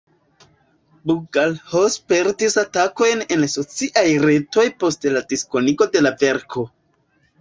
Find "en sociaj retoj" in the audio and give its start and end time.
3.35-4.67